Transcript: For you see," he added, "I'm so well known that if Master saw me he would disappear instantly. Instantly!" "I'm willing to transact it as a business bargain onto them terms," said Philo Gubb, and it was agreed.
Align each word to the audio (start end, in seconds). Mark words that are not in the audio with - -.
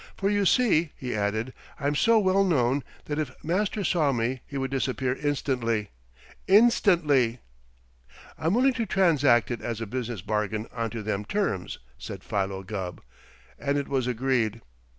For 0.17 0.31
you 0.31 0.47
see," 0.47 0.93
he 0.97 1.13
added, 1.13 1.53
"I'm 1.79 1.93
so 1.93 2.17
well 2.17 2.43
known 2.43 2.83
that 3.05 3.19
if 3.19 3.29
Master 3.43 3.83
saw 3.83 4.11
me 4.11 4.41
he 4.47 4.57
would 4.57 4.71
disappear 4.71 5.13
instantly. 5.13 5.91
Instantly!" 6.47 7.37
"I'm 8.35 8.55
willing 8.55 8.73
to 8.73 8.87
transact 8.87 9.51
it 9.51 9.61
as 9.61 9.79
a 9.79 9.85
business 9.85 10.21
bargain 10.23 10.65
onto 10.73 11.03
them 11.03 11.23
terms," 11.23 11.77
said 11.99 12.23
Philo 12.23 12.63
Gubb, 12.63 13.03
and 13.59 13.77
it 13.77 13.87
was 13.87 14.07
agreed. 14.07 14.61